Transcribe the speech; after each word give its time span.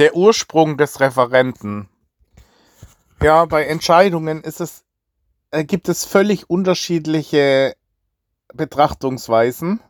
Der 0.00 0.16
Ursprung 0.16 0.78
des 0.78 0.98
Referenten. 1.00 1.90
Ja, 3.22 3.44
bei 3.44 3.66
Entscheidungen 3.66 4.42
ist 4.42 4.62
es, 4.62 4.82
äh, 5.50 5.62
gibt 5.62 5.90
es 5.90 6.06
völlig 6.06 6.48
unterschiedliche 6.48 7.76
Betrachtungsweisen. 8.54 9.80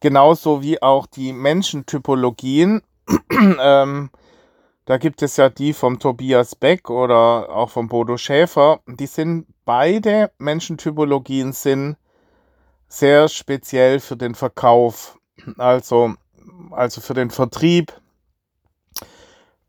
Genauso 0.00 0.62
wie 0.62 0.82
auch 0.82 1.06
die 1.06 1.32
Menschentypologien. 1.32 2.82
ähm, 3.30 4.10
da 4.84 4.96
gibt 4.98 5.22
es 5.22 5.36
ja 5.36 5.48
die 5.48 5.74
vom 5.74 6.00
Tobias 6.00 6.56
Beck 6.56 6.90
oder 6.90 7.50
auch 7.50 7.70
vom 7.70 7.86
Bodo 7.86 8.16
Schäfer. 8.16 8.80
Die 8.88 9.06
sind 9.06 9.46
beide 9.64 10.32
Menschentypologien 10.38 11.52
sind 11.52 11.96
sehr 12.88 13.28
speziell 13.28 14.00
für 14.00 14.16
den 14.16 14.34
Verkauf, 14.34 15.20
also, 15.56 16.14
also 16.72 17.00
für 17.00 17.14
den 17.14 17.30
Vertrieb. 17.30 17.92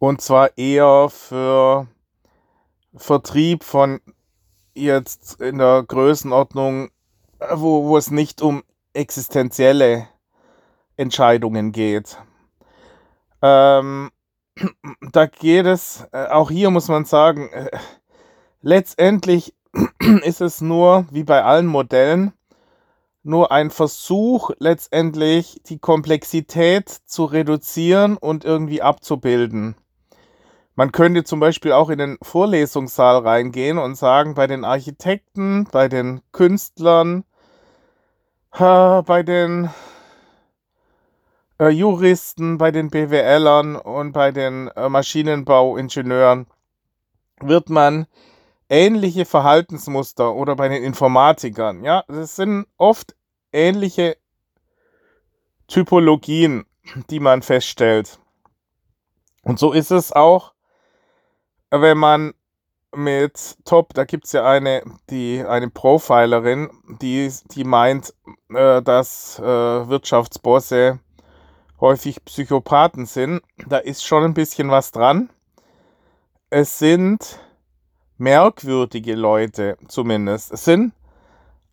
Und 0.06 0.22
zwar 0.22 0.56
eher 0.56 1.10
für 1.10 1.88
Vertrieb 2.96 3.64
von 3.64 4.02
jetzt 4.76 5.42
in 5.42 5.58
der 5.58 5.82
Größenordnung, 5.82 6.92
wo, 7.56 7.86
wo 7.86 7.98
es 7.98 8.12
nicht 8.12 8.44
um 8.44 8.64
existenzielle 8.94 10.08
Entscheidungen 10.96 11.72
geht. 11.72 12.20
Ähm, 13.42 14.12
da 15.12 15.26
geht 15.26 15.66
es, 15.66 16.06
äh, 16.12 16.28
auch 16.28 16.52
hier 16.52 16.70
muss 16.70 16.88
man 16.88 17.06
sagen, 17.06 17.50
äh, 17.50 17.72
letztendlich 18.62 19.56
ist 20.22 20.40
es 20.40 20.62
nur, 20.62 21.08
wie 21.10 21.24
bei 21.24 21.44
allen 21.44 21.66
Modellen, 21.66 22.32
nur 23.24 23.52
ein 23.52 23.72
Versuch, 23.72 24.52
letztendlich 24.60 25.64
die 25.66 25.80
Komplexität 25.80 26.90
zu 26.90 27.26
reduzieren 27.26 28.18
und 28.18 28.46
irgendwie 28.46 28.84
abzubilden. 28.84 29.76
Man 30.76 30.92
könnte 30.92 31.24
zum 31.24 31.40
Beispiel 31.40 31.72
auch 31.72 31.90
in 31.90 32.00
den 32.00 32.18
Vorlesungssaal 32.22 33.20
reingehen 33.20 33.78
und 33.78 33.96
sagen, 33.96 34.36
bei 34.36 34.46
den 34.46 34.66
Architekten, 34.66 35.66
bei 35.72 35.88
den 35.88 36.22
Künstlern, 36.34 37.24
bei 38.52 39.24
den 39.24 39.70
äh, 41.60 41.70
Juristen, 41.70 42.58
bei 42.58 42.72
den 42.72 42.90
BWLern 42.90 43.78
und 43.78 44.12
bei 44.12 44.32
den 44.32 44.68
äh, 44.70 44.90
Maschinenbauingenieuren 44.90 46.48
wird 47.40 47.70
man 47.70 48.08
ähnliche 48.70 49.26
Verhaltensmuster 49.26 50.34
oder 50.36 50.56
bei 50.58 50.68
den 50.68 50.84
Informatikern, 50.84 51.84
ja, 51.84 52.04
das 52.08 52.36
sind 52.36 52.66
oft 52.78 53.16
ähnliche 53.54 54.18
Typologien, 55.68 56.66
die 57.10 57.20
man 57.20 57.42
feststellt. 57.42 58.20
Und 59.44 59.60
so 59.60 59.72
ist 59.72 59.92
es 59.92 60.12
auch, 60.12 60.55
wenn 61.82 61.98
man 61.98 62.34
mit 62.96 63.58
Top, 63.66 63.94
da 63.94 64.06
gibt 64.06 64.26
es 64.26 64.32
ja 64.32 64.46
eine, 64.46 64.84
die, 65.10 65.44
eine 65.46 65.70
Profilerin, 65.70 66.70
die, 67.02 67.32
die 67.52 67.64
meint, 67.64 68.14
äh, 68.50 68.82
dass 68.82 69.40
äh, 69.40 69.44
Wirtschaftsbosse 69.44 71.00
häufig 71.80 72.24
Psychopathen 72.26 73.06
sind. 73.06 73.42
Da 73.68 73.78
ist 73.78 74.06
schon 74.06 74.24
ein 74.24 74.34
bisschen 74.34 74.70
was 74.70 74.92
dran. 74.92 75.30
Es 76.50 76.80
sind 76.80 77.40
merkwürdige 78.18 79.16
Leute 79.16 79.78
zumindest. 79.88 80.54
Es 80.54 80.66
sind 80.66 80.94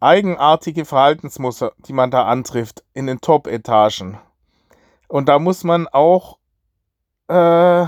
eigenartige 0.01 0.85
Verhaltensmuster, 0.85 1.73
die 1.87 1.93
man 1.93 2.11
da 2.11 2.25
antrifft 2.25 2.83
in 2.93 3.07
den 3.07 3.21
Top-Etagen. 3.21 4.19
Und 5.07 5.29
da 5.29 5.39
muss 5.39 5.63
man 5.63 5.87
auch 5.87 6.39
äh, 7.29 7.87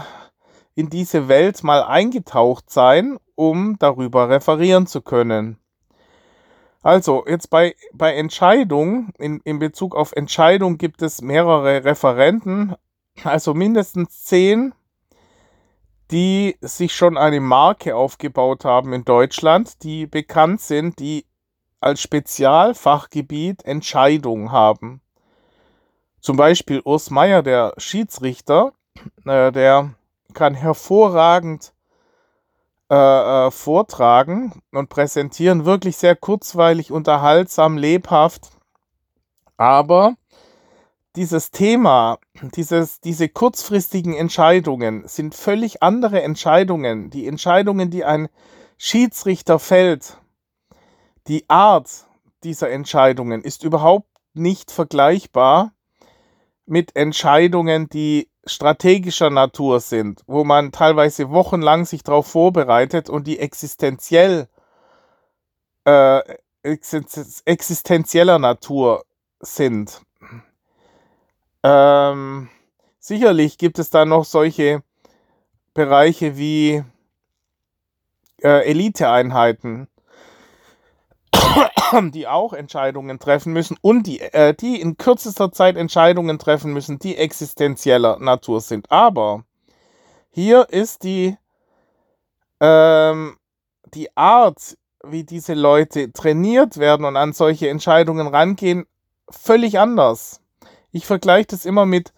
in 0.75 0.91
diese 0.91 1.29
Welt 1.29 1.63
mal 1.63 1.83
eingetaucht 1.83 2.71
sein, 2.71 3.19
um 3.35 3.79
darüber 3.79 4.29
referieren 4.29 4.87
zu 4.87 5.03
können. 5.03 5.59
Also, 6.83 7.25
jetzt 7.27 7.49
bei, 7.49 7.75
bei 7.95 8.15
Entscheidung, 8.15 9.11
in, 9.19 9.41
in 9.45 9.59
Bezug 9.59 9.97
auf 9.97 10.13
Entscheidung 10.13 10.77
gibt 10.77 11.01
es 11.01 11.23
mehrere 11.23 11.85
Referenten, 11.85 12.75
also 13.25 13.55
mindestens 13.55 14.25
zehn, 14.25 14.75
die 16.11 16.57
sich 16.61 16.95
schon 16.95 17.17
eine 17.17 17.41
Marke 17.41 17.97
aufgebaut 17.97 18.65
haben 18.65 18.93
in 18.93 19.05
Deutschland, 19.05 19.83
die 19.83 20.07
bekannt 20.07 20.61
sind, 20.61 20.99
die 20.99 21.25
als 21.81 22.03
Spezialfachgebiet 22.03 23.65
Entscheidung 23.65 24.53
haben. 24.53 25.01
Zum 26.21 26.37
Beispiel 26.37 26.81
Urs 26.85 27.11
Meier, 27.11 27.43
der 27.43 27.75
Schiedsrichter, 27.79 28.73
äh, 29.25 29.53
der 29.53 29.95
kann 30.35 30.55
hervorragend 30.55 31.73
äh, 32.91 33.47
äh, 33.47 33.51
vortragen 33.51 34.63
und 34.71 34.91
präsentieren, 34.91 35.65
wirklich 35.65 35.97
sehr 35.97 36.17
kurzweilig, 36.17 36.93
unterhaltsam, 36.93 37.79
lebhaft. 37.79 38.51
Aber 39.57 40.17
dieses 41.17 41.51
Thema, 41.51 42.19
dieses, 42.55 43.01
diese 43.01 43.29
kurzfristigen 43.29 44.15
Entscheidungen 44.15 45.09
sind 45.09 45.35
völlig 45.35 45.83
andere 45.83 46.23
Entscheidungen. 46.23 47.09
Die 47.09 47.27
Entscheidungen, 47.27 47.91
die 47.91 48.05
ein 48.05 48.29
Schiedsrichter 48.77 49.59
fällt, 49.59 50.19
die 51.27 51.49
Art 51.49 51.89
dieser 52.43 52.71
Entscheidungen 52.71 53.43
ist 53.43 53.65
überhaupt 53.65 54.09
nicht 54.35 54.71
vergleichbar 54.71 55.73
mit 56.67 56.95
Entscheidungen, 56.97 57.89
die 57.89 58.29
strategischer 58.47 59.31
Natur 59.31 59.81
sind, 59.81 60.23
wo 60.27 60.45
man 60.45 60.73
teilweise 60.73 61.31
wochenlang 61.31 61.85
sich 61.85 62.03
darauf 62.03 62.27
vorbereitet 62.27 63.09
und 63.09 63.27
die 63.27 63.39
existenziell 63.39 64.49
äh, 65.85 66.21
existenzieller 66.63 68.39
Natur 68.39 69.05
sind. 69.41 70.01
Ähm, 71.63 72.49
sicherlich 72.99 73.59
gibt 73.59 73.79
es 73.79 73.91
da 73.91 74.05
noch 74.05 74.25
solche 74.25 74.83
Bereiche 75.75 76.37
wie 76.37 76.85
äh, 78.43 78.71
Eliteeinheiten, 78.71 79.89
die 82.13 82.27
auch 82.27 82.53
Entscheidungen 82.53 83.19
treffen 83.19 83.53
müssen 83.53 83.77
und 83.81 84.07
die, 84.07 84.21
äh, 84.21 84.55
die 84.55 84.81
in 84.81 84.97
kürzester 84.97 85.53
Zeit 85.53 85.77
Entscheidungen 85.77 86.39
treffen 86.39 86.73
müssen, 86.73 86.99
die 86.99 87.17
existenzieller 87.17 88.19
Natur 88.19 88.61
sind. 88.61 88.91
Aber 88.91 89.45
hier 90.31 90.69
ist 90.71 91.05
die, 91.05 91.37
ähm, 92.61 93.37
die 93.95 94.17
Art, 94.17 94.77
wie 95.05 95.25
diese 95.25 95.55
Leute 95.55 96.13
trainiert 96.13 96.79
werden 96.79 97.05
und 97.05 97.17
an 97.17 97.33
solche 97.33 97.69
Entscheidungen 97.69 98.27
rangehen, 98.27 98.87
völlig 99.29 99.79
anders. 99.79 100.41
Ich 100.93 101.07
vergleiche 101.07 101.49
das 101.49 101.67
immer 101.67 101.87
mit 101.87 102.13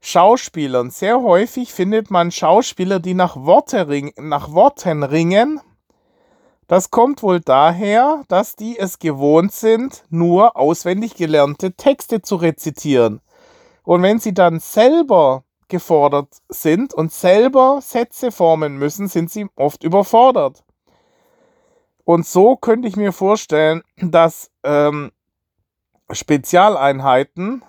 Schauspielern. 0.00 0.90
Sehr 0.90 1.20
häufig 1.20 1.72
findet 1.72 2.10
man 2.10 2.30
Schauspieler, 2.30 3.00
die 3.00 3.14
nach, 3.14 3.36
Worte 3.36 3.88
ring 3.88 4.12
nach 4.16 4.52
Worten 4.52 5.02
ringen 5.02 5.60
das 6.70 6.92
kommt 6.92 7.24
wohl 7.24 7.40
daher, 7.40 8.22
dass 8.28 8.54
die 8.54 8.78
es 8.78 9.00
gewohnt 9.00 9.50
sind, 9.50 10.04
nur 10.08 10.56
auswendig 10.56 11.16
gelernte 11.16 11.72
Texte 11.72 12.22
zu 12.22 12.36
rezitieren. 12.36 13.20
Und 13.82 14.04
wenn 14.04 14.20
sie 14.20 14.32
dann 14.32 14.60
selber 14.60 15.42
gefordert 15.66 16.28
sind 16.48 16.94
und 16.94 17.10
selber 17.12 17.80
Sätze 17.82 18.30
formen 18.30 18.76
müssen, 18.76 19.08
sind 19.08 19.32
sie 19.32 19.48
oft 19.56 19.82
überfordert. 19.82 20.62
Und 22.04 22.24
so 22.24 22.54
könnte 22.54 22.86
ich 22.86 22.94
mir 22.94 23.12
vorstellen, 23.12 23.82
dass 23.96 24.52
ähm, 24.62 25.10
Spezialeinheiten, 26.08 27.64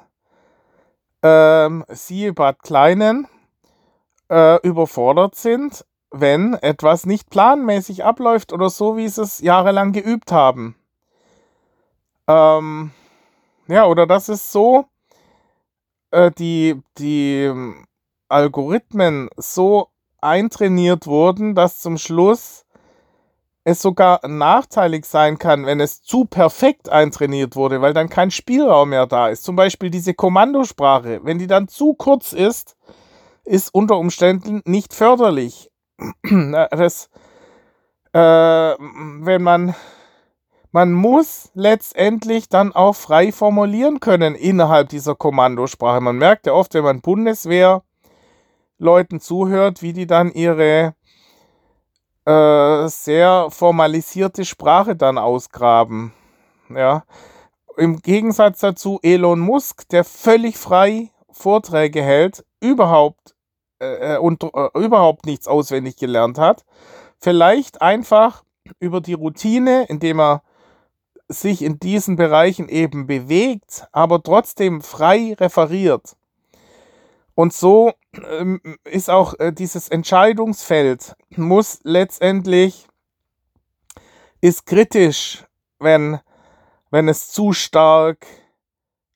ähm, 1.23 1.85
siehe 1.89 2.33
Bad 2.33 2.61
Kleinen, 2.61 3.27
äh, 4.29 4.57
überfordert 4.61 5.33
sind, 5.33 5.87
wenn 6.11 6.53
etwas 6.55 7.05
nicht 7.05 7.29
planmäßig 7.29 8.03
abläuft 8.03 8.53
oder 8.53 8.69
so, 8.69 8.97
wie 8.97 9.07
sie 9.07 9.21
es 9.21 9.39
jahrelang 9.39 9.93
geübt 9.93 10.31
haben. 10.31 10.75
Ähm, 12.27 12.91
ja, 13.67 13.85
oder 13.85 14.05
das 14.05 14.29
ist 14.29 14.51
so, 14.51 14.85
äh, 16.11 16.31
die, 16.31 16.81
die 16.97 17.43
ähm, 17.43 17.85
Algorithmen 18.27 19.29
so 19.37 19.87
eintrainiert 20.21 21.07
wurden, 21.07 21.55
dass 21.55 21.79
zum 21.79 21.97
Schluss 21.97 22.65
es 23.63 23.81
sogar 23.81 24.27
nachteilig 24.27 25.05
sein 25.05 25.37
kann, 25.37 25.65
wenn 25.65 25.79
es 25.79 26.01
zu 26.01 26.25
perfekt 26.25 26.89
eintrainiert 26.89 27.55
wurde, 27.55 27.81
weil 27.81 27.93
dann 27.93 28.09
kein 28.09 28.31
Spielraum 28.31 28.89
mehr 28.89 29.05
da 29.05 29.29
ist. 29.29 29.43
Zum 29.43 29.55
Beispiel 29.55 29.89
diese 29.89 30.13
Kommandosprache, 30.13 31.21
wenn 31.23 31.37
die 31.37 31.47
dann 31.47 31.67
zu 31.67 31.93
kurz 31.93 32.33
ist, 32.33 32.75
ist 33.43 33.73
unter 33.73 33.97
Umständen 33.97 34.61
nicht 34.65 34.93
förderlich. 34.93 35.70
das, 36.71 37.09
äh, 38.13 38.19
wenn 38.19 39.41
man, 39.41 39.75
man 40.71 40.91
muss 40.93 41.51
letztendlich 41.53 42.49
dann 42.49 42.73
auch 42.73 42.95
frei 42.95 43.31
formulieren 43.31 43.99
können 43.99 44.35
innerhalb 44.35 44.89
dieser 44.89 45.15
Kommandosprache. 45.15 46.01
Man 46.01 46.17
merkt 46.17 46.47
ja 46.47 46.53
oft, 46.53 46.73
wenn 46.73 46.83
man 46.83 47.01
Bundeswehr 47.01 47.83
Leuten 48.77 49.19
zuhört, 49.19 49.81
wie 49.81 49.93
die 49.93 50.07
dann 50.07 50.31
ihre 50.31 50.95
äh, 52.25 52.87
sehr 52.87 53.47
formalisierte 53.49 54.45
Sprache 54.45 54.95
dann 54.95 55.17
ausgraben. 55.17 56.13
Ja. 56.69 57.03
Im 57.77 58.01
Gegensatz 58.01 58.59
dazu 58.59 58.99
Elon 59.01 59.39
Musk, 59.39 59.87
der 59.89 60.03
völlig 60.03 60.57
frei 60.57 61.11
Vorträge 61.31 62.01
hält, 62.01 62.43
überhaupt 62.59 63.35
äh, 63.81 64.15
äh 64.15 64.17
und 64.17 64.43
äh, 64.43 64.69
überhaupt 64.75 65.25
nichts 65.25 65.47
auswendig 65.47 65.97
gelernt 65.97 66.37
hat. 66.37 66.63
Vielleicht 67.19 67.81
einfach 67.81 68.43
über 68.79 69.01
die 69.01 69.13
Routine, 69.13 69.85
indem 69.89 70.19
er 70.19 70.43
sich 71.27 71.61
in 71.61 71.79
diesen 71.79 72.15
Bereichen 72.15 72.69
eben 72.69 73.07
bewegt, 73.07 73.87
aber 73.91 74.21
trotzdem 74.21 74.81
frei 74.81 75.35
referiert. 75.39 76.15
Und 77.35 77.53
so 77.53 77.93
ähm, 78.29 78.61
ist 78.83 79.09
auch 79.09 79.33
äh, 79.39 79.51
dieses 79.51 79.87
Entscheidungsfeld, 79.87 81.15
muss 81.35 81.79
letztendlich, 81.83 82.87
ist 84.41 84.65
kritisch, 84.65 85.45
wenn, 85.79 86.19
wenn 86.89 87.07
es 87.07 87.29
zu 87.29 87.53
stark 87.53 88.25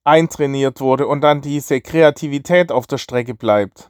eintrainiert 0.03 0.79
wurde 0.79 1.07
und 1.07 1.21
dann 1.21 1.41
diese 1.41 1.81
Kreativität 1.81 2.71
auf 2.71 2.87
der 2.87 2.99
Strecke 2.99 3.33
bleibt. 3.33 3.89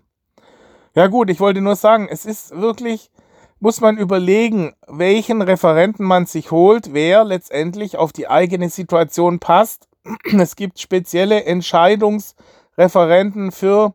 Ja 0.95 1.07
gut, 1.07 1.29
ich 1.29 1.41
wollte 1.41 1.59
nur 1.59 1.75
sagen, 1.75 2.07
es 2.09 2.25
ist 2.25 2.55
wirklich, 2.55 3.11
muss 3.59 3.81
man 3.81 3.97
überlegen, 3.97 4.73
welchen 4.87 5.41
Referenten 5.41 6.05
man 6.05 6.25
sich 6.25 6.51
holt, 6.51 6.93
wer 6.93 7.25
letztendlich 7.25 7.97
auf 7.97 8.13
die 8.13 8.29
eigene 8.29 8.69
Situation 8.69 9.39
passt. 9.39 9.89
Es 10.39 10.55
gibt 10.55 10.79
spezielle 10.79 11.43
Entscheidungsreferenten 11.43 13.51
für 13.51 13.93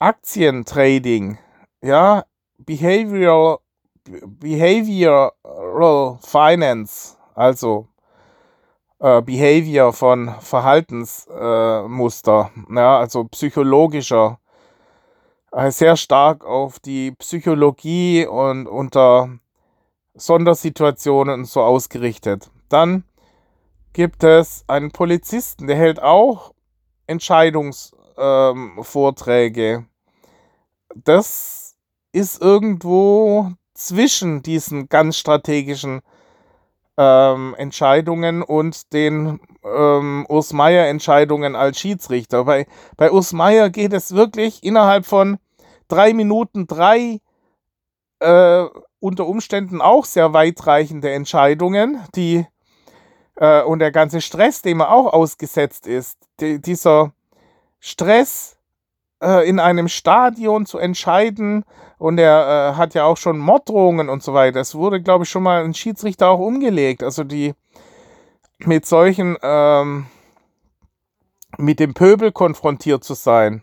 Aktientrading, 0.00 1.38
ja, 1.82 2.24
Behavioral, 2.58 3.58
Behavioral 4.04 6.18
Finance, 6.20 7.16
also 7.36 7.86
äh, 8.98 9.22
Behavior 9.22 9.92
von 9.92 10.34
Verhaltensmuster, 10.40 12.50
äh, 12.68 12.74
ja, 12.74 12.98
also 12.98 13.22
psychologischer, 13.24 14.40
sehr 15.68 15.96
stark 15.96 16.44
auf 16.44 16.80
die 16.80 17.12
Psychologie 17.12 18.26
und 18.26 18.66
unter 18.66 19.38
Sondersituationen 20.14 21.44
so 21.44 21.62
ausgerichtet. 21.62 22.50
Dann 22.68 23.04
gibt 23.92 24.24
es 24.24 24.64
einen 24.66 24.90
Polizisten, 24.90 25.66
der 25.66 25.76
hält 25.76 26.02
auch 26.02 26.52
Entscheidungsvorträge. 27.06 29.74
Ähm, 29.74 29.86
das 30.94 31.76
ist 32.12 32.40
irgendwo 32.40 33.52
zwischen 33.74 34.42
diesen 34.42 34.88
ganz 34.88 35.16
strategischen 35.16 36.02
ähm, 36.96 37.54
Entscheidungen 37.58 38.42
und 38.42 38.92
den 38.92 39.40
ähm, 39.64 40.26
Urs 40.28 40.52
Meier 40.52 40.86
Entscheidungen 40.86 41.56
als 41.56 41.78
Schiedsrichter. 41.78 42.44
Bei, 42.44 42.66
bei 42.96 43.10
Urs 43.10 43.32
Meier 43.32 43.70
geht 43.70 43.92
es 43.92 44.14
wirklich 44.14 44.62
innerhalb 44.62 45.06
von 45.06 45.38
drei 45.88 46.12
Minuten 46.12 46.66
drei 46.66 47.20
äh, 48.20 48.64
unter 49.00 49.26
Umständen 49.26 49.80
auch 49.80 50.04
sehr 50.04 50.32
weitreichende 50.32 51.10
Entscheidungen, 51.10 52.00
die 52.14 52.46
äh, 53.36 53.62
und 53.62 53.80
der 53.80 53.90
ganze 53.90 54.20
Stress, 54.20 54.62
dem 54.62 54.80
er 54.80 54.92
auch 54.92 55.12
ausgesetzt 55.12 55.86
ist, 55.86 56.18
die, 56.40 56.60
dieser 56.60 57.12
Stress 57.80 58.56
äh, 59.22 59.48
in 59.48 59.58
einem 59.58 59.88
Stadion 59.88 60.66
zu 60.66 60.78
entscheiden. 60.78 61.64
Und 62.02 62.18
er 62.18 62.72
äh, 62.72 62.76
hat 62.76 62.94
ja 62.94 63.04
auch 63.04 63.16
schon 63.16 63.38
Morddrohungen 63.38 64.08
und 64.08 64.24
so 64.24 64.34
weiter. 64.34 64.58
Es 64.58 64.74
wurde, 64.74 65.00
glaube 65.00 65.22
ich, 65.22 65.30
schon 65.30 65.44
mal 65.44 65.62
ein 65.62 65.72
Schiedsrichter 65.72 66.30
auch 66.30 66.40
umgelegt. 66.40 67.04
Also 67.04 67.22
die 67.22 67.54
mit 68.58 68.86
solchen, 68.86 69.36
ähm, 69.40 70.06
mit 71.58 71.78
dem 71.78 71.94
Pöbel 71.94 72.32
konfrontiert 72.32 73.04
zu 73.04 73.14
sein. 73.14 73.62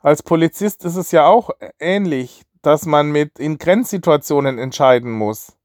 Als 0.00 0.22
Polizist 0.22 0.84
ist 0.84 0.96
es 0.96 1.10
ja 1.10 1.26
auch 1.26 1.48
ähnlich, 1.80 2.42
dass 2.60 2.84
man 2.84 3.10
mit 3.12 3.38
in 3.38 3.56
Grenzsituationen 3.56 4.58
entscheiden 4.58 5.10
muss. 5.10 5.56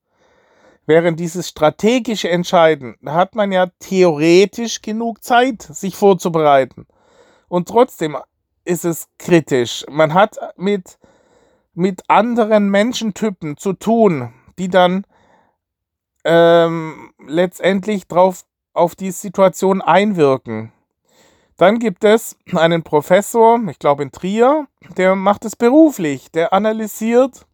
Während 0.86 1.20
dieses 1.20 1.50
strategische 1.50 2.30
Entscheiden, 2.30 2.96
hat 3.06 3.36
man 3.36 3.52
ja 3.52 3.68
theoretisch 3.80 4.82
genug 4.82 5.22
Zeit, 5.22 5.62
sich 5.64 5.98
vorzubereiten. 5.98 6.88
Und 7.50 7.68
trotzdem 7.68 8.16
ist 8.64 8.86
es 8.86 9.10
kritisch. 9.20 9.86
Man 9.90 10.14
hat 10.14 10.38
mit, 10.56 10.98
mit 11.74 12.10
anderen 12.10 12.70
Menschentypen 12.70 13.58
zu 13.58 13.74
tun, 13.74 14.34
die 14.58 14.68
dann 14.70 15.06
ähm, 16.24 17.14
letztendlich 17.26 18.08
drauf 18.08 18.46
auf 18.74 18.96
die 18.96 19.12
Situation 19.12 19.82
einwirken. 19.82 20.72
Dann 21.58 21.80
gibt 21.80 22.04
es 22.04 22.38
einen 22.56 22.84
Professor, 22.84 23.60
ich 23.70 23.80
glaube 23.80 24.04
in 24.04 24.12
Trier, 24.12 24.68
der 24.98 25.16
macht 25.16 25.46
es 25.46 25.56
beruflich, 25.56 26.32
der 26.32 26.54
analysiert 26.54 27.46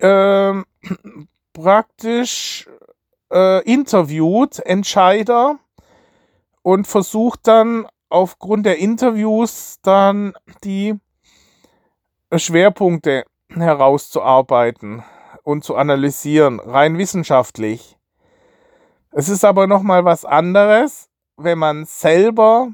ähm, 0.00 0.64
praktisch 1.52 2.68
äh, 3.32 3.64
interviewt 3.64 4.58
Entscheider 4.60 5.58
und 6.62 6.86
versucht 6.86 7.46
dann 7.46 7.86
aufgrund 8.10 8.66
der 8.66 8.78
Interviews 8.78 9.78
dann 9.82 10.34
die 10.62 10.94
Schwerpunkte 12.38 13.24
herauszuarbeiten 13.50 15.02
und 15.42 15.64
zu 15.64 15.76
analysieren, 15.76 16.60
rein 16.60 16.98
wissenschaftlich. 16.98 17.96
Es 19.10 19.28
ist 19.28 19.44
aber 19.44 19.66
noch 19.66 19.82
mal 19.82 20.04
was 20.04 20.24
anderes, 20.24 21.08
wenn 21.36 21.58
man 21.58 21.84
selber 21.84 22.68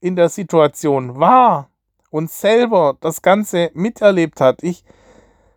in 0.00 0.16
der 0.16 0.28
Situation 0.28 1.18
war 1.18 1.70
und 2.10 2.30
selber 2.30 2.96
das 3.00 3.22
Ganze 3.22 3.70
miterlebt 3.74 4.40
hat. 4.40 4.62
Ich, 4.62 4.84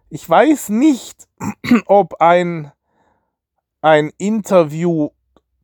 ich 0.09 0.27
weiß 0.29 0.69
nicht, 0.69 1.27
ob 1.85 2.21
ein, 2.21 2.71
ein 3.81 4.11
Interview, 4.17 5.09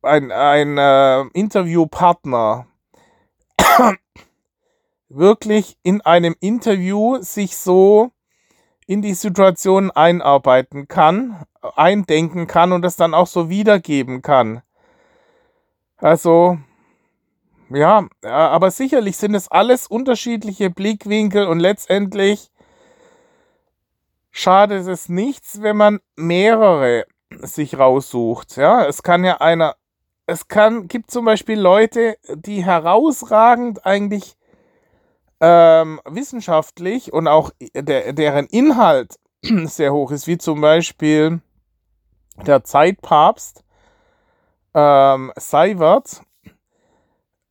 ein, 0.01 0.31
ein 0.31 0.77
äh, 0.77 1.21
Interviewpartner 1.33 2.67
wirklich 5.09 5.77
in 5.83 6.01
einem 6.01 6.35
Interview 6.39 7.21
sich 7.21 7.57
so 7.57 8.11
in 8.85 9.01
die 9.01 9.13
Situation 9.13 9.91
einarbeiten 9.91 10.87
kann, 10.87 11.43
eindenken 11.75 12.47
kann 12.47 12.71
und 12.71 12.85
es 12.85 12.95
dann 12.95 13.13
auch 13.13 13.27
so 13.27 13.49
wiedergeben 13.49 14.21
kann. 14.21 14.61
Also, 15.97 16.57
ja, 17.69 18.07
aber 18.21 18.71
sicherlich 18.71 19.17
sind 19.17 19.35
es 19.35 19.49
alles 19.49 19.87
unterschiedliche 19.87 20.69
Blickwinkel 20.69 21.47
und 21.47 21.59
letztendlich 21.59 22.49
schadet 24.31 24.87
es 24.87 25.09
nichts, 25.09 25.61
wenn 25.61 25.75
man 25.75 25.99
mehrere 26.15 27.05
sich 27.41 27.77
raussucht. 27.77 28.55
Ja, 28.55 28.85
es 28.85 29.03
kann 29.03 29.25
ja 29.25 29.41
einer 29.41 29.75
es 30.27 30.49
kann, 30.49 30.89
gibt 30.89 31.09
zum 31.09 31.23
Beispiel 31.23 31.57
Leute, 31.57 32.17
die 32.35 32.63
herausragend 32.63 33.85
eigentlich 33.85 34.36
ähm, 35.39 36.01
wissenschaftlich 36.05 37.13
und 37.13 37.27
auch 37.27 37.51
der, 37.75 38.13
deren 38.13 38.47
Inhalt 38.47 39.15
sehr 39.41 39.93
hoch 39.93 40.11
ist, 40.11 40.27
wie 40.27 40.37
zum 40.37 40.61
Beispiel 40.61 41.41
der 42.45 42.63
Zeitpapst 42.63 43.63
ähm, 44.73 45.31
Seiwert, 45.37 46.21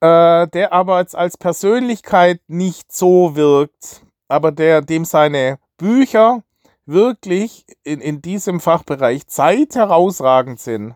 äh, 0.01 0.47
der 0.49 0.73
aber 0.73 1.01
jetzt 1.01 1.17
als 1.17 1.37
Persönlichkeit 1.37 2.41
nicht 2.49 2.93
so 2.93 3.37
wirkt, 3.37 4.03
aber 4.29 4.53
der, 4.53 4.83
dem 4.83 5.05
seine 5.05 5.59
Bücher 5.77 6.43
wirklich 6.87 7.67
in, 7.83 8.01
in 8.01 8.23
diesem 8.23 8.61
Fachbereich 8.61 9.27
Zeit 9.27 9.75
herausragend 9.75 10.61
sind. 10.61 10.95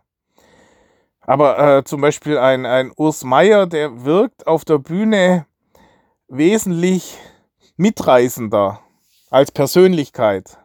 Aber 1.21 1.79
äh, 1.79 1.85
zum 1.85 2.01
Beispiel 2.01 2.39
ein, 2.39 2.65
ein 2.67 2.93
Urs 2.97 3.25
Meier, 3.25 3.67
der 3.67 4.05
wirkt 4.05 4.47
auf 4.47 4.65
der 4.65 4.79
Bühne 4.79 5.47
wesentlich 6.31 7.19
mitreißender 7.77 8.81
als 9.31 9.51
Persönlichkeit. 9.51 10.59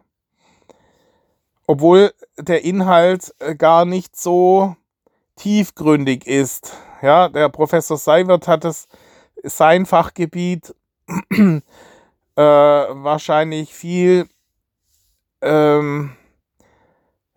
Obwohl 1.66 2.12
der 2.38 2.64
Inhalt 2.64 3.34
äh, 3.40 3.56
gar 3.56 3.84
nicht 3.84 4.16
so 4.16 4.76
tiefgründig 5.34 6.26
ist. 6.26 6.76
Ja, 7.02 7.28
der 7.28 7.48
Professor 7.48 7.96
Seiwert 7.96 8.46
hat 8.48 8.64
es, 8.64 8.86
sein 9.42 9.86
Fachgebiet 9.86 10.74
äh, 11.30 11.62
wahrscheinlich 12.36 13.74
viel 13.74 14.28
ähm, 15.42 16.16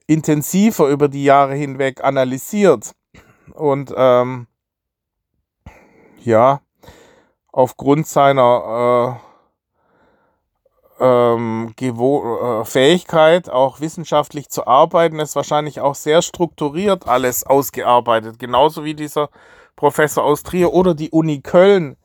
intensiver 0.08 0.88
über 0.88 1.08
die 1.08 1.24
Jahre 1.24 1.56
hinweg 1.56 2.04
analysiert. 2.04 2.96
Und 3.54 3.94
ähm, 3.96 4.48
ja, 6.20 6.62
aufgrund 7.52 8.08
seiner 8.08 9.20
ähm, 11.00 11.74
äh, 11.80 12.66
Fähigkeit, 12.66 13.50
auch 13.50 13.80
wissenschaftlich 13.80 14.50
zu 14.50 14.68
arbeiten, 14.68 15.20
ist 15.20 15.36
wahrscheinlich 15.36 15.80
auch 15.82 15.96
sehr 15.96 16.22
strukturiert 16.22 17.08
alles 17.08 17.46
ausgearbeitet. 17.46 18.40
Genauso 18.40 18.84
wie 18.84 18.94
dieser 18.94 19.30
Professor 19.76 20.24
aus 20.24 20.44
Trier 20.44 20.74
oder 20.74 20.94
die 20.94 21.10
Uni 21.12 21.42
Köln, 21.42 21.96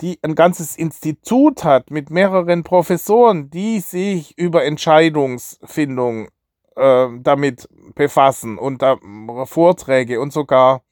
die 0.00 0.18
ein 0.22 0.34
ganzes 0.34 0.76
Institut 0.76 1.64
hat 1.64 1.90
mit 1.90 2.10
mehreren 2.10 2.62
Professoren, 2.62 3.50
die 3.50 3.80
sich 3.80 4.36
über 4.38 4.64
Entscheidungsfindung 4.64 6.28
äh, 6.76 7.08
damit 7.20 7.68
befassen 7.94 8.58
und 8.58 8.82
da 8.82 8.96
Vorträge 9.44 10.20
und 10.20 10.32
sogar 10.32 10.82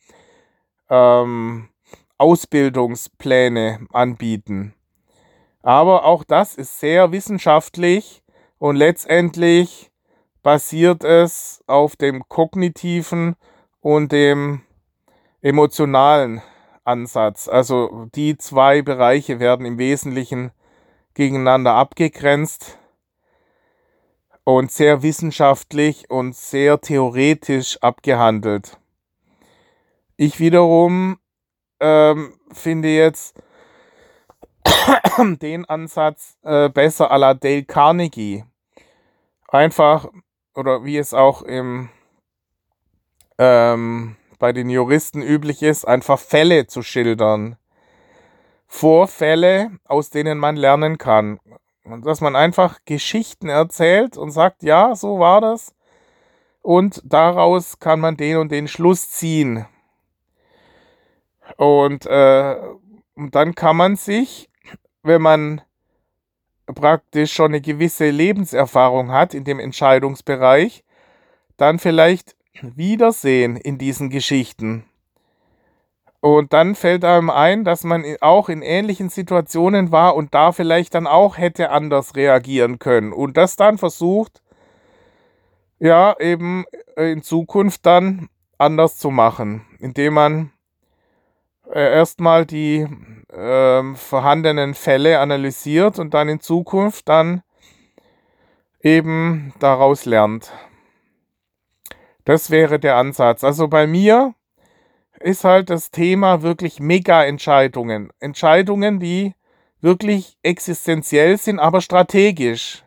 ähm, 0.91 1.69
Ausbildungspläne 2.19 3.87
anbieten. 3.93 4.75
Aber 5.63 6.05
auch 6.05 6.25
das 6.25 6.55
ist 6.55 6.81
sehr 6.81 7.13
wissenschaftlich 7.13 8.23
und 8.59 8.77
letztendlich 8.77 9.91
basiert 10.43 11.05
es 11.05 11.63
auf 11.67 11.97
dem 11.97 12.29
kognitiven 12.29 13.37
und 13.81 14.13
dem 14.13 14.63
emotionalen 15.41 16.43
Ansatz. 16.85 17.49
Also 17.49 18.09
die 18.15 18.37
zwei 18.39 18.83
Bereiche 18.83 19.41
werden 19.41 19.67
im 19.67 19.79
Wesentlichen 19.79 20.53
gegeneinander 21.15 21.75
abgegrenzt 21.75 22.79
und 24.45 24.73
sehr 24.73 25.03
wissenschaftlich 25.03 26.09
und 26.11 26.35
sehr 26.35 26.81
theoretisch 26.81 27.77
abgehandelt. 27.83 28.79
Ich 30.17 30.41
wiederum 30.41 31.19
ähm, 31.81 32.35
finde 32.53 32.89
jetzt 32.89 33.35
den 35.19 35.65
Ansatz 35.65 36.37
äh, 36.43 36.69
besser 36.69 37.11
à 37.13 37.19
la 37.19 37.35
Dale 37.35 37.65
Carnegie. 37.65 38.45
Einfach, 39.49 40.09
oder 40.55 40.85
wie 40.85 40.99
es 40.99 41.15
auch 41.15 41.43
im, 41.43 41.89
ähm, 43.39 44.17
bei 44.39 44.53
den 44.53 44.71
Juristen 44.71 45.23
üblich 45.23 45.63
ist, 45.63 45.87
einfach 45.87 46.19
Fälle 46.19 46.67
zu 46.67 46.83
schildern. 46.83 47.57
Vorfälle, 48.67 49.71
aus 49.85 50.11
denen 50.11 50.39
man 50.39 50.57
lernen 50.57 50.99
kann. 50.99 51.41
Und 51.85 52.05
dass 52.05 52.21
man 52.21 52.37
einfach 52.37 52.81
Geschichten 52.85 53.49
erzählt 53.49 54.19
und 54.19 54.31
sagt, 54.31 54.63
ja, 54.63 54.95
so 54.95 55.19
war 55.19 55.41
das. 55.41 55.75
Und 56.61 57.01
daraus 57.05 57.79
kann 57.79 57.99
man 57.99 58.19
den 58.19 58.37
und 58.37 58.53
den 58.53 58.69
Schluss 58.69 59.11
ziehen. 59.11 59.67
Und, 61.57 62.07
äh, 62.07 62.57
und 63.15 63.35
dann 63.35 63.55
kann 63.55 63.77
man 63.77 63.97
sich 63.97 64.49
wenn 65.03 65.23
man 65.23 65.61
praktisch 66.67 67.33
schon 67.33 67.53
eine 67.53 67.61
gewisse 67.61 68.11
Lebenserfahrung 68.11 69.11
hat 69.11 69.35
in 69.35 69.45
dem 69.45 69.59
Entscheidungsbereich, 69.59 70.85
dann 71.57 71.79
vielleicht 71.79 72.37
wiedersehen 72.61 73.57
in 73.57 73.79
diesen 73.79 74.11
Geschichten. 74.11 74.85
Und 76.21 76.53
dann 76.53 76.75
fällt 76.75 77.05
einem 77.05 77.31
ein, 77.31 77.65
dass 77.65 77.85
man 77.85 78.05
auch 78.21 78.49
in 78.49 78.63
ähnlichen 78.63 79.09
Situationen 79.09 79.93
war 79.93 80.17
und 80.17 80.35
da 80.35 80.53
vielleicht 80.53 80.95
dann 80.95 81.07
auch 81.07 81.39
hätte 81.39 81.71
anders 81.71 82.17
reagieren 82.17 82.81
können. 82.81 83.13
Und 83.13 83.37
das 83.37 83.55
dann 83.57 83.79
versucht, 83.79 84.43
ja, 85.79 86.17
eben 86.19 86.65
in 86.97 87.23
Zukunft 87.23 87.87
dann 87.87 88.29
anders 88.59 88.99
zu 88.99 89.11
machen, 89.11 89.65
indem 89.79 90.15
man 90.15 90.51
äh, 91.73 91.95
erstmal 91.95 92.47
die 92.47 92.87
äh, 93.33 93.95
vorhandenen 93.95 94.75
Fälle 94.75 95.21
analysiert 95.21 95.99
und 95.99 96.15
dann 96.15 96.29
in 96.29 96.41
Zukunft 96.41 97.09
dann 97.09 97.43
eben 98.81 99.53
daraus 99.59 100.05
lernt. 100.05 100.53
Das 102.25 102.51
wäre 102.51 102.79
der 102.79 102.97
Ansatz. 102.97 103.43
Also 103.43 103.69
bei 103.69 103.87
mir 103.87 104.35
ist 105.21 105.45
halt 105.45 105.71
das 105.71 105.91
Thema 105.91 106.43
wirklich 106.43 106.81
Mega-Entscheidungen. 106.81 108.11
Entscheidungen, 108.21 109.01
die 109.01 109.35
wirklich 109.81 110.37
existenziell 110.43 111.39
sind, 111.39 111.59
aber 111.59 111.81
strategisch. 111.81 112.85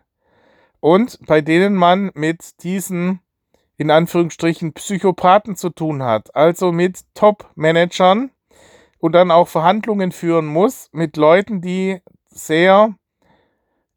Und 0.80 1.20
bei 1.26 1.42
denen 1.42 1.76
man 1.76 2.12
mit 2.14 2.64
diesen, 2.64 3.20
in 3.78 3.92
Anführungsstrichen, 3.92 4.74
Psychopathen 4.74 5.56
zu 5.56 5.70
tun 5.70 6.04
hat. 6.04 6.36
Also 6.36 6.72
mit 6.72 7.02
Top-Managern, 7.14 8.32
und 9.02 9.14
dann 9.14 9.32
auch 9.32 9.48
Verhandlungen 9.48 10.12
führen 10.12 10.46
muss 10.46 10.90
mit 10.94 11.18
Leuten, 11.18 11.60
die 11.60 12.02
sehr 12.28 12.94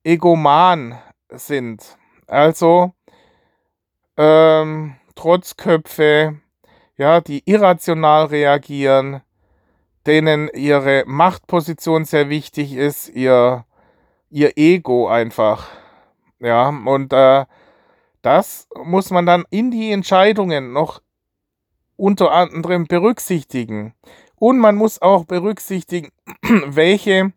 egoman 0.03 0.99
sind. 1.31 1.99
Also 2.27 2.93
ähm, 4.17 4.97
Trotzköpfe, 5.15 6.41
ja, 6.97 7.21
die 7.21 7.43
irrational 7.45 8.27
reagieren, 8.27 9.21
denen 10.07 10.49
ihre 10.49 11.05
Machtposition 11.07 12.07
sehr 12.07 12.31
wichtig 12.31 12.73
ist, 12.73 13.11
ihr, 13.11 13.67
ihr 14.31 14.57
Ego 14.57 15.09
einfach. 15.09 15.69
Ja, 16.41 16.69
und 16.69 17.13
äh, 17.13 17.45
das 18.23 18.69
muss 18.83 19.11
man 19.11 19.27
dann 19.27 19.45
in 19.51 19.71
die 19.71 19.93
Entscheidungen 19.93 20.73
noch 20.73 21.03
unter 21.97 22.33
anderem 22.33 22.87
berücksichtigen. 22.87 23.95
Und 24.37 24.59
man 24.59 24.77
muss 24.77 25.01
auch 25.01 25.25
berücksichtigen, 25.25 26.11
welche 26.67 27.33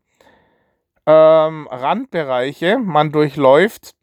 ähm, 1.06 1.68
Randbereiche 1.72 2.80
man 2.80 3.12
durchläuft, 3.12 3.96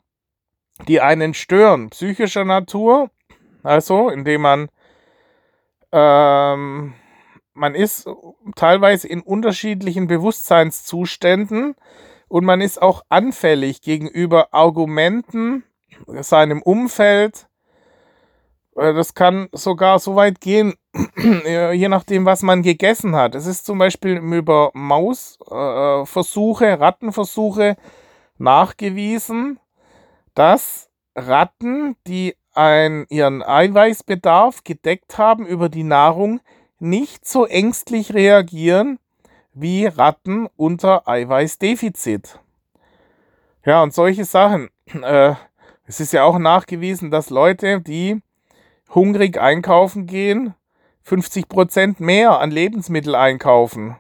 die 0.88 1.00
einen 1.00 1.34
stören, 1.34 1.90
psychischer 1.90 2.44
Natur, 2.44 3.10
also 3.62 4.08
indem 4.08 4.42
man 4.42 4.68
ähm, 5.92 6.94
man 7.54 7.74
ist 7.76 8.08
teilweise 8.56 9.06
in 9.06 9.20
unterschiedlichen 9.20 10.08
Bewusstseinszuständen 10.08 11.76
und 12.28 12.44
man 12.44 12.60
ist 12.60 12.82
auch 12.82 13.04
anfällig 13.08 13.80
gegenüber 13.80 14.52
Argumenten 14.52 15.62
seinem 16.20 16.60
Umfeld, 16.62 17.46
das 18.74 19.14
kann 19.14 19.48
sogar 19.52 19.98
so 19.98 20.16
weit 20.16 20.40
gehen, 20.40 20.74
je 21.16 21.88
nachdem, 21.88 22.24
was 22.24 22.42
man 22.42 22.62
gegessen 22.62 23.14
hat. 23.14 23.34
Es 23.34 23.46
ist 23.46 23.66
zum 23.66 23.78
Beispiel 23.78 24.16
über 24.16 24.70
Mausversuche, 24.74 26.66
äh, 26.66 26.72
Rattenversuche 26.74 27.76
nachgewiesen, 28.38 29.60
dass 30.34 30.90
Ratten, 31.14 31.96
die 32.06 32.36
ein, 32.52 33.06
ihren 33.08 33.42
Eiweißbedarf 33.42 34.64
gedeckt 34.64 35.18
haben 35.18 35.46
über 35.46 35.68
die 35.68 35.84
Nahrung, 35.84 36.40
nicht 36.78 37.26
so 37.26 37.46
ängstlich 37.46 38.14
reagieren 38.14 38.98
wie 39.52 39.86
Ratten 39.86 40.48
unter 40.56 41.08
Eiweißdefizit. 41.08 42.40
Ja, 43.64 43.82
und 43.82 43.94
solche 43.94 44.24
Sachen. 44.24 44.68
Äh, 45.02 45.34
es 45.86 46.00
ist 46.00 46.12
ja 46.12 46.24
auch 46.24 46.38
nachgewiesen, 46.38 47.10
dass 47.10 47.30
Leute, 47.30 47.80
die 47.80 48.20
hungrig 48.92 49.38
einkaufen 49.38 50.06
gehen, 50.06 50.54
50 51.02 51.48
Prozent 51.48 52.00
mehr 52.00 52.40
an 52.40 52.50
Lebensmittel 52.50 53.14
einkaufen. 53.14 53.96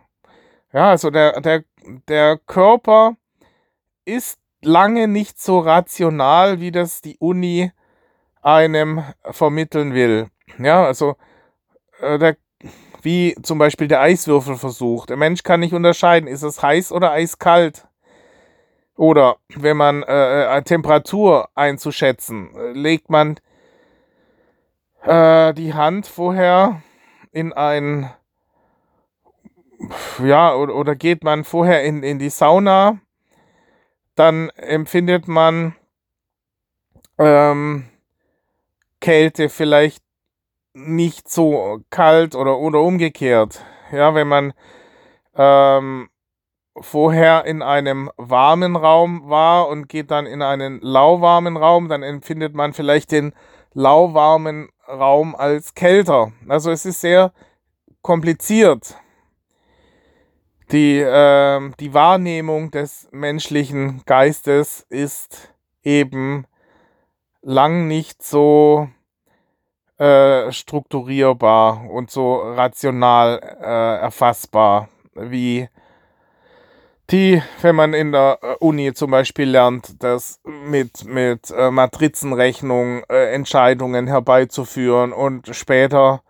Ja, 0.72 0.90
also 0.90 1.10
der, 1.10 1.40
der, 1.40 1.64
der 2.08 2.38
Körper 2.38 3.16
ist 4.04 4.38
lange 4.62 5.08
nicht 5.08 5.40
so 5.40 5.58
rational, 5.58 6.60
wie 6.60 6.72
das 6.72 7.00
die 7.00 7.16
Uni 7.18 7.70
einem 8.42 9.04
vermitteln 9.30 9.94
will. 9.94 10.28
Ja, 10.58 10.84
also 10.84 11.16
äh, 12.00 12.18
der, 12.18 12.36
wie 13.02 13.36
zum 13.42 13.58
Beispiel 13.58 13.88
der 13.88 14.00
Eiswürfelversuch. 14.00 15.06
Der 15.06 15.16
Mensch 15.16 15.42
kann 15.42 15.60
nicht 15.60 15.74
unterscheiden, 15.74 16.26
ist 16.26 16.42
es 16.42 16.62
heiß 16.62 16.92
oder 16.92 17.12
eiskalt. 17.12 17.86
Oder 18.96 19.36
wenn 19.54 19.76
man 19.76 20.02
äh, 20.04 20.56
äh 20.56 20.62
Temperatur 20.62 21.48
einzuschätzen, 21.54 22.54
äh, 22.56 22.72
legt 22.72 23.10
man 23.10 23.40
äh, 25.06 25.54
die 25.54 25.74
Hand 25.74 26.06
vorher 26.06 26.82
in 27.32 27.52
ein, 27.52 28.10
ja, 30.22 30.54
oder, 30.54 30.74
oder 30.74 30.94
geht 30.94 31.24
man 31.24 31.44
vorher 31.44 31.84
in, 31.84 32.02
in 32.02 32.18
die 32.18 32.30
Sauna, 32.30 32.98
dann 34.14 34.50
empfindet 34.50 35.28
man 35.28 35.74
ähm, 37.18 37.86
Kälte 39.00 39.48
vielleicht 39.48 40.02
nicht 40.72 41.28
so 41.28 41.80
kalt 41.90 42.34
oder, 42.34 42.58
oder 42.58 42.80
umgekehrt. 42.80 43.64
Ja, 43.92 44.14
wenn 44.14 44.28
man 44.28 44.52
ähm, 45.36 46.08
vorher 46.80 47.44
in 47.44 47.62
einem 47.62 48.10
warmen 48.16 48.76
Raum 48.76 49.28
war 49.28 49.68
und 49.68 49.88
geht 49.88 50.10
dann 50.10 50.26
in 50.26 50.42
einen 50.42 50.80
lauwarmen 50.80 51.56
Raum, 51.56 51.88
dann 51.88 52.02
empfindet 52.02 52.54
man 52.54 52.72
vielleicht 52.72 53.12
den 53.12 53.32
lauwarmen 53.74 54.68
Raum 54.88 55.34
als 55.34 55.74
kälter. 55.74 56.32
Also 56.48 56.70
es 56.70 56.86
ist 56.86 57.00
sehr 57.00 57.32
kompliziert. 58.02 58.96
die, 60.70 60.98
äh, 60.98 61.70
die 61.78 61.94
Wahrnehmung 61.94 62.70
des 62.70 63.08
menschlichen 63.12 64.02
Geistes 64.06 64.86
ist 64.88 65.54
eben 65.82 66.46
lang 67.42 67.86
nicht 67.86 68.22
so 68.22 68.88
äh, 69.98 70.50
strukturierbar 70.50 71.88
und 71.90 72.10
so 72.10 72.36
rational 72.36 73.38
äh, 73.42 74.00
erfassbar 74.00 74.88
wie 75.14 75.68
die, 77.10 77.42
wenn 77.60 77.76
man 77.76 77.92
in 77.92 78.12
der 78.12 78.38
äh, 78.42 78.54
Uni 78.60 78.94
zum 78.94 79.10
Beispiel 79.10 79.48
lernt, 79.48 80.02
das 80.02 80.40
mit, 80.44 81.04
mit 81.04 81.50
äh, 81.50 81.70
Matrizenrechnung 81.70 83.02
äh, 83.08 83.34
Entscheidungen 83.34 84.06
herbeizuführen 84.06 85.12
und 85.12 85.54
später 85.54 86.22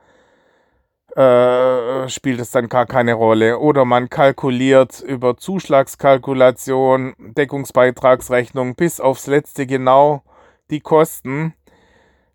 äh, 1.15 2.09
spielt 2.09 2.41
es 2.41 2.51
dann 2.51 2.69
gar 2.69 2.87
keine 2.87 3.15
Rolle. 3.15 3.61
Oder 3.61 3.85
man 3.85 4.11
kalkuliert 4.11 5.01
über 5.01 5.37
Zuschlagskalkulation, 5.37 7.15
Deckungsbeitragsrechnung 7.19 8.75
bis 8.75 9.01
aufs 9.01 9.29
letzte 9.29 9.67
genau 9.67 10.23
die 10.71 10.81
Kosten. 10.81 11.55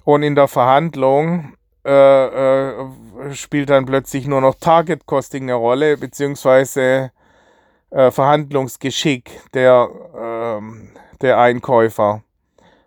Und 0.05 0.23
in 0.23 0.35
der 0.35 0.47
Verhandlung 0.47 1.55
äh, 1.83 2.71
spielt 3.33 3.69
dann 3.69 3.85
plötzlich 3.85 4.27
nur 4.27 4.39
noch 4.41 4.55
Target 4.55 5.05
Costing 5.05 5.43
eine 5.43 5.55
Rolle, 5.55 5.97
beziehungsweise 5.97 7.11
äh, 7.91 8.11
Verhandlungsgeschick 8.11 9.41
der, 9.53 9.89
ähm, 10.15 10.91
der 11.21 11.39
Einkäufer. 11.39 12.23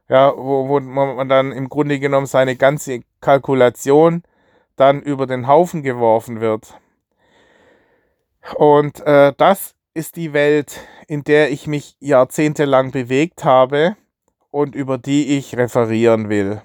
Ja, 0.09 0.33
wo, 0.37 0.69
wo 0.69 0.81
man 0.81 1.29
dann 1.29 1.53
im 1.53 1.69
Grunde 1.69 1.99
genommen 1.99 2.27
seine 2.27 2.57
ganze 2.57 3.01
Kalkulation 3.21 4.23
dann 4.77 5.01
über 5.01 5.27
den 5.27 5.47
Haufen 5.47 5.83
geworfen 5.83 6.41
wird. 6.41 6.79
Und 8.57 9.01
äh, 9.07 9.33
das 9.37 9.75
ist 9.95 10.17
die 10.17 10.33
Welt, 10.33 10.81
in 11.07 11.23
der 11.25 11.51
ich 11.51 11.67
mich 11.67 11.97
jahrzehntelang 12.01 12.91
bewegt 12.91 13.45
habe 13.45 13.97
und 14.51 14.75
über 14.75 14.99
die 14.99 15.39
ich 15.39 15.57
referieren 15.57 16.29
will. 16.29 16.63